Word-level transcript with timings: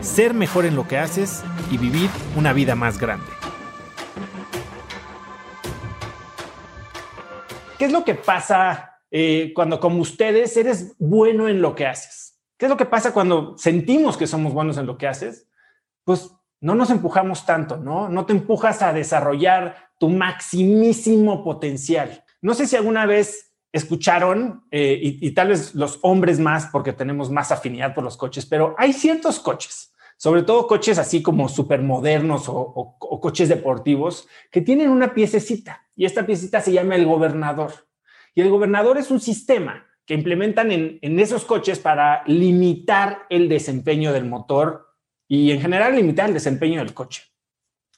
ser 0.00 0.34
mejor 0.34 0.64
en 0.64 0.76
lo 0.76 0.86
que 0.86 0.98
haces 0.98 1.42
y 1.70 1.78
vivir 1.78 2.10
una 2.36 2.52
vida 2.52 2.74
más 2.74 2.98
grande. 2.98 3.26
¿Qué 7.78 7.84
es 7.84 7.92
lo 7.92 8.04
que 8.04 8.14
pasa 8.14 9.00
eh, 9.10 9.52
cuando 9.54 9.80
como 9.80 10.00
ustedes 10.00 10.56
eres 10.56 10.96
bueno 10.98 11.48
en 11.48 11.62
lo 11.62 11.74
que 11.74 11.86
haces? 11.86 12.38
¿Qué 12.56 12.66
es 12.66 12.70
lo 12.70 12.76
que 12.76 12.86
pasa 12.86 13.12
cuando 13.12 13.56
sentimos 13.56 14.16
que 14.16 14.26
somos 14.26 14.52
buenos 14.52 14.78
en 14.78 14.86
lo 14.86 14.98
que 14.98 15.06
haces? 15.06 15.46
Pues 16.04 16.32
no 16.60 16.74
nos 16.74 16.90
empujamos 16.90 17.46
tanto, 17.46 17.76
¿no? 17.76 18.08
No 18.08 18.26
te 18.26 18.32
empujas 18.32 18.82
a 18.82 18.92
desarrollar 18.92 19.76
tu 19.98 20.08
maximísimo 20.08 21.44
potencial. 21.44 22.24
No 22.40 22.54
sé 22.54 22.66
si 22.66 22.74
alguna 22.74 23.06
vez 23.06 23.47
escucharon, 23.72 24.64
eh, 24.70 24.98
y, 25.00 25.30
tal 25.32 25.48
vez 25.48 25.74
los 25.74 25.98
hombres 26.02 26.38
más, 26.38 26.66
porque 26.72 26.92
tenemos 26.92 27.30
más 27.30 27.52
afinidad 27.52 27.94
por 27.94 28.04
los 28.04 28.16
coches, 28.16 28.46
pero 28.46 28.74
hay 28.78 28.92
ciertos 28.92 29.40
coches, 29.40 29.92
sobre 30.16 30.42
todo 30.42 30.66
coches 30.66 30.98
así 30.98 31.22
como 31.22 31.48
súper 31.48 31.82
modernos 31.82 32.44
o, 32.48 32.96
coches 33.20 33.48
deportivos, 33.48 34.26
que 34.50 34.60
tienen 34.60 34.90
una 34.90 35.12
piececita, 35.12 35.86
y 35.94 36.06
esta 36.06 36.24
piecita 36.24 36.60
se 36.60 36.72
llama 36.72 36.96
el 36.96 37.06
gobernador. 37.06 37.72
Y 38.34 38.40
el 38.40 38.50
gobernador 38.50 38.98
es 38.98 39.10
un 39.10 39.20
sistema 39.20 39.86
que 40.06 40.14
implementan 40.14 40.72
en, 40.72 40.98
en 41.02 41.20
esos 41.20 41.44
coches 41.44 41.78
para 41.78 42.22
limitar 42.26 43.26
el 43.28 43.48
desempeño 43.48 44.12
del 44.12 44.24
motor 44.24 44.94
y 45.26 45.50
en 45.50 45.60
general 45.60 45.94
limitar 45.94 46.28
el 46.28 46.34
desempeño 46.34 46.80
del 46.80 46.94
coche. 46.94 47.24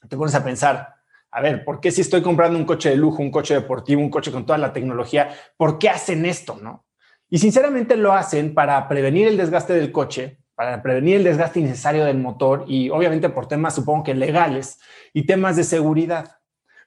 Te 0.09 0.17
pones 0.17 0.35
a 0.35 0.43
pensar, 0.43 1.00
a 1.31 1.41
ver, 1.41 1.63
¿por 1.63 1.79
qué 1.79 1.91
si 1.91 2.01
estoy 2.01 2.21
comprando 2.21 2.59
un 2.59 2.65
coche 2.65 2.89
de 2.89 2.97
lujo, 2.97 3.21
un 3.21 3.31
coche 3.31 3.53
deportivo, 3.53 4.01
un 4.01 4.09
coche 4.09 4.31
con 4.31 4.45
toda 4.45 4.57
la 4.57 4.73
tecnología, 4.73 5.29
por 5.55 5.79
qué 5.79 5.89
hacen 5.89 6.25
esto, 6.25 6.59
no? 6.61 6.85
Y 7.29 7.37
sinceramente 7.37 7.95
lo 7.95 8.11
hacen 8.11 8.53
para 8.53 8.87
prevenir 8.89 9.29
el 9.29 9.37
desgaste 9.37 9.73
del 9.73 9.93
coche, 9.93 10.39
para 10.53 10.83
prevenir 10.83 11.15
el 11.15 11.23
desgaste 11.23 11.61
innecesario 11.61 12.03
del 12.03 12.17
motor 12.17 12.65
y 12.67 12.89
obviamente 12.89 13.29
por 13.29 13.47
temas, 13.47 13.75
supongo 13.75 14.03
que 14.03 14.13
legales 14.13 14.79
y 15.13 15.25
temas 15.25 15.55
de 15.55 15.63
seguridad. 15.63 16.39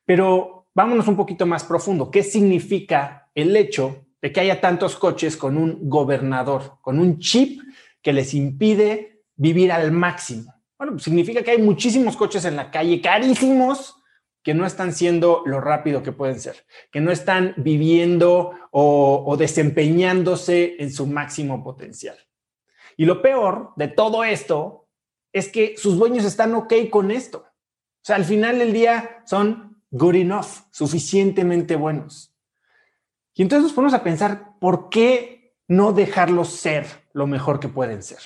Pero 0.05 0.67
vámonos 0.75 1.09
un 1.09 1.17
poquito 1.17 1.47
más 1.47 1.65
profundo. 1.65 2.11
¿Qué 2.11 2.23
significa 2.23 3.31
el 3.35 3.57
hecho 3.57 4.05
de 4.21 4.31
que 4.31 4.41
haya 4.41 4.61
tantos 4.61 4.97
coches 4.97 5.39
con 5.39 5.57
un 5.57 5.89
gobernador, 5.89 6.79
con 6.83 6.99
un 6.99 7.19
chip 7.19 7.63
que 8.03 8.13
les 8.13 8.35
impide 8.35 9.23
vivir 9.37 9.73
al 9.73 9.91
máximo? 9.93 10.55
Bueno, 10.77 10.93
pues 10.93 11.05
significa 11.05 11.43
que 11.43 11.53
hay 11.53 11.63
muchísimos 11.63 12.17
coches 12.19 12.45
en 12.45 12.57
la 12.57 12.71
calle, 12.71 13.01
carísimos, 13.01 13.97
que 14.45 14.55
no 14.55 14.67
están 14.67 14.93
siendo 14.93 15.43
lo 15.47 15.61
rápido 15.61 16.03
que 16.03 16.13
pueden 16.13 16.39
ser, 16.39 16.67
que 16.93 17.01
no 17.01 17.11
están 17.11 17.55
viviendo 17.57 18.53
o, 18.71 19.37
desempeñándose 19.39 20.77
en 20.79 20.93
su 20.93 21.07
máximo 21.07 21.65
potencial. 21.65 22.17
Y 22.99 23.07
lo 23.07 23.23
peor 23.23 23.73
de 23.77 23.89
todo 23.89 24.23
esto 24.23 24.87
es 25.33 25.49
que 25.49 25.75
sus 25.79 25.99
dueños 25.99 26.27
están 26.27 26.55
ok 26.55 26.75
con 26.91 27.11
esto. 27.11 27.39
O 27.39 28.05
sea, 28.05 28.17
al 28.17 28.27
final 28.27 28.59
del 28.59 28.75
día 28.75 29.23
son 29.25 29.83
good 29.91 30.17
enough, 30.17 30.67
suficientemente 30.71 31.75
buenos. 31.75 32.37
Y 33.33 33.43
entonces 33.43 33.65
nos 33.65 33.73
ponemos 33.73 33.95
a 33.95 34.05
pensar, 34.05 34.59
¿por 34.61 34.91
qué 34.91 35.57
no 35.69 35.93
dejarlos 35.93 36.51
ser 36.51 36.85
lo 37.15 37.27
mejor 37.27 37.61
que 37.61 37.69
pueden 37.69 38.03
ser? 38.03 38.19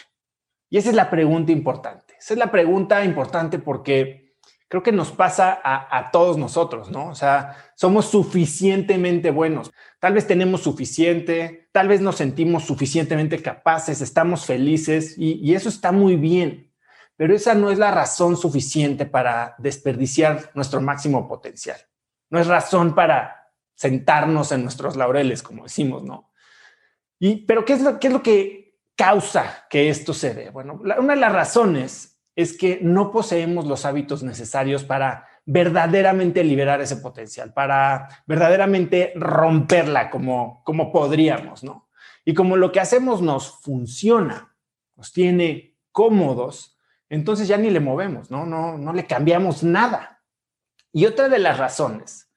Y 0.68 0.78
esa 0.78 0.90
es 0.90 0.96
la 0.96 1.10
pregunta 1.10 1.52
importante. 1.52 2.16
Esa 2.18 2.34
es 2.34 2.38
la 2.38 2.50
pregunta 2.50 3.04
importante 3.04 3.60
porque 3.60 4.27
creo 4.68 4.82
que 4.82 4.92
nos 4.92 5.10
pasa 5.10 5.60
a, 5.64 6.10
todos 6.10 6.36
nosotros, 6.36 6.90
¿no? 6.90 7.08
O 7.08 7.14
sea, 7.14 7.56
somos 7.74 8.10
suficientemente 8.10 9.30
buenos. 9.30 9.72
Tal 9.98 10.12
vez 10.12 10.26
tenemos 10.26 10.62
suficiente, 10.62 11.70
tal 11.72 11.88
vez 11.88 12.02
nos 12.02 12.16
sentimos 12.16 12.64
suficientemente 12.64 13.40
capaces, 13.40 14.02
estamos 14.02 14.44
felices 14.44 15.14
y, 15.16 15.54
eso 15.54 15.70
está 15.70 15.90
muy 15.90 16.16
bien, 16.16 16.70
pero 17.16 17.34
esa 17.34 17.54
no 17.54 17.70
es 17.70 17.78
la 17.78 17.90
razón 17.90 18.36
suficiente 18.36 19.06
para 19.06 19.54
desperdiciar 19.58 20.50
nuestro 20.54 20.82
máximo 20.82 21.26
potencial. 21.26 21.78
No 22.28 22.38
es 22.38 22.46
razón 22.46 22.94
para 22.94 23.50
sentarnos 23.74 24.52
en 24.52 24.62
nuestros 24.64 24.96
laureles, 24.96 25.42
como 25.42 25.62
decimos, 25.62 26.04
¿no? 26.04 26.30
Y, 27.18 27.46
pero 27.46 27.64
¿qué 27.64 27.72
es 27.72 27.80
lo, 27.80 27.98
qué 27.98 28.08
es 28.08 28.12
lo 28.12 28.22
que 28.22 28.80
causa 28.94 29.66
que 29.70 29.88
esto 29.88 30.12
se 30.12 30.34
dé? 30.34 30.50
Bueno, 30.50 30.78
una 30.98 31.14
de 31.14 31.20
las 31.20 31.32
razones 31.32 32.17
es 32.38 32.56
que 32.56 32.78
no 32.80 33.10
poseemos 33.10 33.66
los 33.66 33.84
hábitos 33.84 34.22
necesarios 34.22 34.84
para 34.84 35.26
verdaderamente 35.44 36.44
liberar 36.44 36.80
ese 36.80 36.98
potencial, 36.98 37.52
para 37.52 38.08
verdaderamente 38.28 39.12
romperla 39.16 40.08
como, 40.08 40.62
como 40.62 40.92
podríamos, 40.92 41.64
¿no? 41.64 41.88
Y 42.24 42.34
como 42.34 42.56
lo 42.56 42.70
que 42.70 42.78
hacemos 42.78 43.22
nos 43.22 43.60
funciona, 43.60 44.54
nos 44.94 45.12
tiene 45.12 45.74
cómodos, 45.90 46.78
entonces 47.08 47.48
ya 47.48 47.56
ni 47.56 47.70
le 47.70 47.80
movemos, 47.80 48.30
¿no? 48.30 48.46
No, 48.46 48.78
no 48.78 48.92
le 48.92 49.04
cambiamos 49.04 49.64
nada. 49.64 50.22
Y 50.92 51.06
otra 51.06 51.28
de 51.28 51.40
las 51.40 51.58
razones 51.58 52.30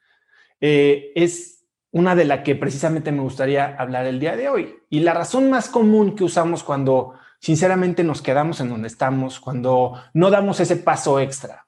eh, 0.61 1.11
es 1.13 1.63
una 1.91 2.16
de 2.16 2.25
la 2.25 2.41
que 2.41 2.56
precisamente 2.56 3.11
me 3.11 3.22
gustaría 3.22 3.75
hablar 3.78 4.07
el 4.07 4.19
día 4.19 4.35
de 4.35 4.50
hoy. 4.50 4.78
Y 4.90 5.01
la 5.01 5.13
razón 5.13 5.51
más 5.51 5.69
común 5.69 6.16
que 6.16 6.23
usamos 6.23 6.63
cuando 6.63 7.13
sinceramente 7.41 8.03
nos 8.03 8.22
quedamos 8.22 8.62
en 8.62 8.69
donde 8.69 8.88
estamos 8.88 9.40
cuando 9.40 10.00
no 10.13 10.29
damos 10.29 10.59
ese 10.59 10.78
paso 10.78 11.19
extra 11.19 11.68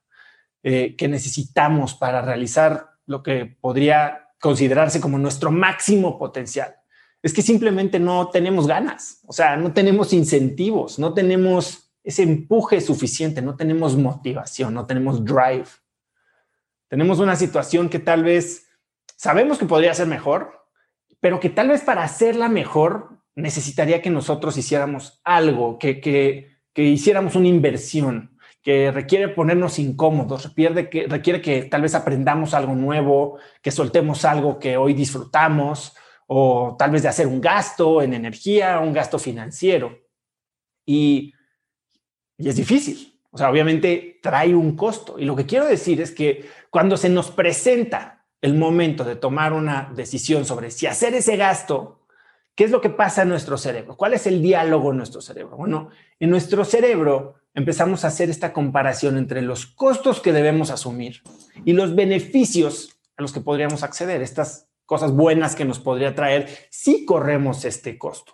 eh, 0.62 0.96
que 0.96 1.08
necesitamos 1.08 1.96
para 1.96 2.22
realizar 2.22 2.92
lo 3.06 3.24
que 3.24 3.58
podría 3.60 4.30
considerarse 4.40 5.02
como 5.02 5.18
nuestro 5.18 5.52
máximo 5.52 6.18
potencial. 6.18 6.76
Es 7.22 7.34
que 7.34 7.42
simplemente 7.42 8.00
no 8.00 8.30
tenemos 8.30 8.68
ganas, 8.68 9.20
o 9.26 9.34
sea, 9.34 9.58
no 9.58 9.74
tenemos 9.74 10.14
incentivos, 10.14 11.00
no 11.00 11.14
tenemos 11.14 11.92
ese 12.04 12.24
empuje 12.24 12.80
suficiente, 12.82 13.42
no 13.42 13.56
tenemos 13.56 13.96
motivación, 13.96 14.74
no 14.74 14.86
tenemos 14.86 15.24
drive. 15.24 15.68
Tenemos 16.90 17.20
una 17.20 17.36
situación 17.36 17.90
que 17.90 18.00
tal 18.00 18.24
vez 18.24 18.68
sabemos 19.16 19.58
que 19.58 19.66
podría 19.66 19.94
ser 19.94 20.08
mejor, 20.08 20.68
pero 21.22 21.40
que 21.40 21.50
tal 21.50 21.70
vez 21.70 21.82
para 21.82 22.04
hacerla 22.04 22.50
mejor 22.50 23.13
necesitaría 23.36 24.02
que 24.02 24.10
nosotros 24.10 24.58
hiciéramos 24.58 25.22
algo, 25.24 25.80
que, 25.80 26.00
que, 26.00 26.58
que 26.74 26.84
hiciéramos 26.84 27.36
una 27.36 27.48
inversión, 27.48 28.38
que 28.62 28.92
requiere 28.92 29.28
ponernos 29.28 29.78
incómodos, 29.80 30.46
requiere 30.46 30.90
que, 30.90 31.08
requiere 31.08 31.42
que 31.42 31.64
tal 31.64 31.82
vez 31.82 31.96
aprendamos 31.96 32.54
algo 32.54 32.76
nuevo, 32.76 33.38
que 33.62 33.72
soltemos 33.72 34.24
algo 34.24 34.58
que 34.58 34.78
hoy 34.78 34.94
disfrutamos, 34.94 35.94
o 36.28 36.76
tal 36.80 36.92
vez 36.92 37.04
de 37.04 37.10
hacer 37.10 37.28
un 37.28 37.42
gasto 37.42 38.02
en 38.02 38.14
energía, 38.14 38.80
un 38.80 38.94
gasto 38.94 39.20
financiero. 39.20 40.00
Y, 40.86 41.34
y 42.38 42.50
es 42.50 42.56
difícil. 42.56 43.20
O 43.32 43.38
sea, 43.38 43.50
obviamente 43.50 44.20
trae 44.22 44.56
un 44.56 44.76
costo. 44.76 45.20
Y 45.20 45.26
lo 45.26 45.36
que 45.36 45.46
quiero 45.46 45.66
decir 45.66 46.00
es 46.00 46.12
que 46.12 46.50
cuando 46.70 46.96
se 46.98 47.10
nos 47.10 47.32
presenta 47.32 48.26
el 48.42 48.54
momento 48.54 49.04
de 49.04 49.16
tomar 49.16 49.54
una 49.54 49.92
decisión 49.96 50.46
sobre 50.46 50.72
si 50.72 50.86
hacer 50.86 51.14
ese 51.16 51.36
gasto, 51.36 52.03
¿Qué 52.56 52.66
es 52.66 52.72
lo 52.72 52.82
que 52.82 52.90
pasa 52.90 53.24
en 53.24 53.30
nuestro 53.30 53.58
cerebro? 53.58 53.98
¿Cuál 53.98 54.14
es 54.14 54.28
el 54.28 54.42
diálogo 54.42 54.92
en 54.92 54.98
nuestro 54.98 55.22
cerebro? 55.22 55.58
Bueno, 55.58 55.90
en 56.20 56.30
nuestro 56.30 56.64
cerebro 56.66 57.36
empezamos 57.56 58.04
a 58.04 58.10
hacer 58.10 58.30
esta 58.30 58.54
comparación 58.54 59.18
entre 59.18 59.42
los 59.42 59.66
costos 59.66 60.20
que 60.20 60.34
debemos 60.34 60.70
asumir 60.70 61.24
y 61.66 61.74
los 61.74 61.96
beneficios 61.96 63.00
a 63.18 63.22
los 63.22 63.34
que 63.34 63.42
podríamos 63.42 63.84
acceder, 63.84 64.22
estas 64.22 64.70
cosas 64.86 65.12
buenas 65.12 65.56
que 65.56 65.66
nos 65.66 65.80
podría 65.80 66.14
traer 66.14 66.50
si 66.70 67.06
corremos 67.06 67.66
este 67.66 67.98
costo. 67.98 68.34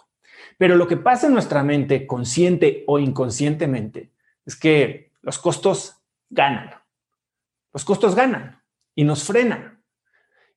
Pero 0.58 0.76
lo 0.76 0.88
que 0.88 0.98
pasa 0.98 1.28
en 1.28 1.34
nuestra 1.34 1.64
mente, 1.64 2.06
consciente 2.06 2.84
o 2.88 3.00
inconscientemente, 3.00 4.12
es 4.46 4.58
que 4.58 5.14
los 5.22 5.40
costos 5.40 6.02
ganan. 6.30 6.72
Los 7.72 7.86
costos 7.86 8.16
ganan 8.16 8.62
y 8.96 9.06
nos 9.06 9.24
frenan. 9.24 9.79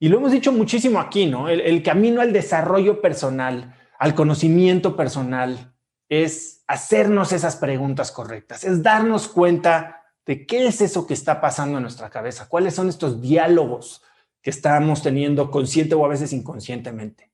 Y 0.02 0.08
lo 0.08 0.16
hemos 0.16 0.32
dicho 0.32 0.50
muchísimo 0.50 0.98
aquí, 0.98 1.26
¿no? 1.26 1.48
El, 1.48 1.80
camino 1.84 2.22
al 2.22 2.32
desarrollo 2.32 3.00
personal, 3.00 3.76
al 4.00 4.16
conocimiento 4.16 4.96
personal, 4.96 5.76
es 6.08 6.64
hacernos 6.66 7.30
esas 7.30 7.54
preguntas 7.54 8.10
correctas, 8.10 8.64
es 8.64 8.82
darnos 8.82 9.28
cuenta 9.28 10.02
de 10.26 10.44
qué 10.44 10.66
es 10.66 10.80
eso 10.80 11.06
que 11.06 11.14
está 11.14 11.40
pasando 11.40 11.76
en 11.76 11.82
nuestra 11.82 12.10
cabeza, 12.10 12.48
cuáles 12.48 12.74
son 12.74 12.88
estos 12.88 13.20
diálogos 13.22 14.02
que 14.42 14.50
estamos 14.50 15.04
teniendo 15.04 15.52
consciente 15.52 15.94
o 15.94 16.04
a 16.04 16.08
veces 16.08 16.32
inconscientemente. 16.32 17.30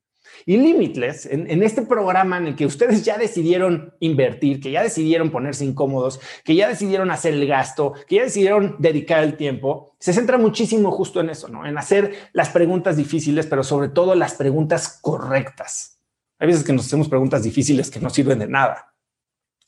Y 0.47 0.57
Limitless, 0.57 1.27
en, 1.27 1.63
este 1.63 1.83
programa 1.83 2.39
en 2.39 2.49
el 2.49 2.57
que 2.57 2.67
ustedes 2.67 3.05
ya 3.05 3.19
decidieron 3.19 3.95
invertir, 4.01 4.61
que 4.61 4.71
ya 4.71 4.83
decidieron 4.83 5.31
ponerse 5.31 5.65
incómodos, 5.65 6.21
que 6.45 6.55
ya 6.55 6.69
decidieron 6.69 7.11
hacer 7.11 7.35
el 7.35 7.47
gasto, 7.47 7.95
que 8.07 8.17
ya 8.17 8.23
decidieron 8.23 8.77
dedicar 8.79 9.23
el 9.23 9.37
tiempo, 9.37 9.95
se 9.99 10.13
centra 10.13 10.39
muchísimo 10.39 10.91
justo 10.91 11.21
en 11.21 11.31
eso, 11.31 11.49
¿no? 11.49 11.67
En 11.67 11.77
hacer 11.77 12.15
las 12.33 12.51
preguntas 12.51 12.97
difíciles, 12.97 13.47
pero 13.47 13.63
sobre 13.63 13.89
todo 13.89 14.15
las 14.15 14.35
preguntas 14.35 14.99
correctas. 15.03 16.01
Hay 16.39 16.47
veces 16.47 16.65
que 16.65 16.73
nos 16.73 16.87
hacemos 16.87 17.09
preguntas 17.09 17.43
difíciles 17.43 17.91
que 17.91 18.01
no 18.01 18.11
sirven 18.11 18.39
de 18.39 18.49
nada. 18.49 18.95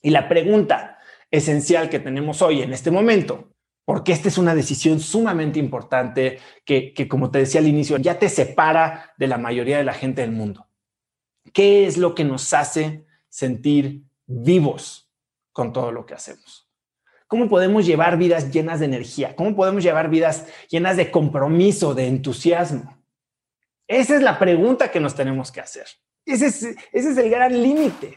Y 0.03 0.11
la 0.11 0.29
pregunta 0.29 0.99
esencial 1.31 1.91
que 1.91 1.99
tenemos 1.99 2.43
hoy 2.43 2.63
en 2.63 2.73
este 2.73 2.91
momento 2.91 3.53
porque 3.85 4.13
esta 4.13 4.29
es 4.29 4.39
una 4.39 4.55
decisión 4.55 5.01
sumamente 5.01 5.59
importante 5.59 6.39
que, 6.65 6.95
como 7.09 7.31
te 7.31 7.41
decía 7.41 7.61
al 7.61 7.67
inicio, 7.67 7.97
ya 7.97 8.19
te 8.19 8.29
separa 8.29 9.13
de 9.19 9.27
la 9.27 9.39
mayoría 9.39 9.79
de 9.79 9.85
la 9.85 9.95
gente 9.95 10.21
del 10.21 10.33
mundo. 10.33 10.69
¿Qué 11.53 11.87
es 11.87 11.97
lo 11.97 12.15
que 12.15 12.25
nos 12.25 12.53
hace 12.53 13.05
sentir 13.29 14.05
vivos 14.27 15.11
con 15.53 15.73
todo 15.73 15.91
lo 15.91 16.07
que 16.07 16.15
hacemos? 16.15 16.69
¿Cómo 17.27 17.49
podemos 17.49 17.87
llevar 17.87 18.17
vidas 18.17 18.53
llenas 18.53 18.81
de 18.81 18.87
energía? 18.87 19.35
¿Cómo 19.37 19.55
podemos 19.57 19.83
llevar 19.83 20.11
vidas 20.11 20.47
llenas 20.69 20.97
de 20.97 21.11
compromiso, 21.11 21.95
de 21.95 22.07
entusiasmo? 22.07 22.97
Esa 23.87 24.15
es 24.15 24.23
la 24.23 24.39
pregunta 24.39 24.91
que 24.91 25.01
nos 25.01 25.15
tenemos 25.15 25.51
que 25.51 25.61
hacer. 25.61 25.87
Ese 26.25 26.47
es, 26.47 26.63
ese 26.63 27.11
es 27.11 27.19
el 27.19 27.31
gran 27.31 27.61
límite. 27.61 28.17